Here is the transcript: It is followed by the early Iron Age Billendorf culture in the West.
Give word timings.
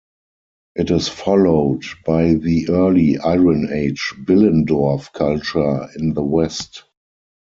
It 0.75 0.89
is 0.89 1.09
followed 1.09 1.83
by 2.07 2.33
the 2.33 2.69
early 2.69 3.19
Iron 3.19 3.71
Age 3.71 4.15
Billendorf 4.25 5.13
culture 5.13 5.89
in 5.95 6.13
the 6.15 6.23
West. 6.23 6.85